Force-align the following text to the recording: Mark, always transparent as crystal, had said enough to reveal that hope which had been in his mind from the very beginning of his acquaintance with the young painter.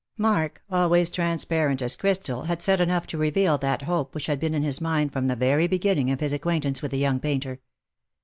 Mark, 0.17 0.63
always 0.67 1.11
transparent 1.11 1.79
as 1.79 1.95
crystal, 1.95 2.45
had 2.45 2.63
said 2.63 2.81
enough 2.81 3.05
to 3.05 3.19
reveal 3.19 3.59
that 3.59 3.83
hope 3.83 4.15
which 4.15 4.25
had 4.25 4.39
been 4.39 4.55
in 4.55 4.63
his 4.63 4.81
mind 4.81 5.13
from 5.13 5.27
the 5.27 5.35
very 5.35 5.67
beginning 5.67 6.09
of 6.09 6.21
his 6.21 6.33
acquaintance 6.33 6.81
with 6.81 6.89
the 6.89 6.97
young 6.97 7.19
painter. 7.19 7.59